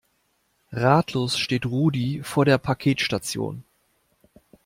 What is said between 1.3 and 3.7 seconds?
steht Rudi vor der Paketstation.